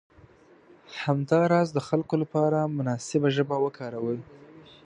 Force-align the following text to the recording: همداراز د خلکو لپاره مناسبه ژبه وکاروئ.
همداراز 1.03 1.67
د 1.73 1.79
خلکو 1.87 2.15
لپاره 2.23 2.59
مناسبه 2.77 3.27
ژبه 3.35 3.55
وکاروئ. 3.65 4.19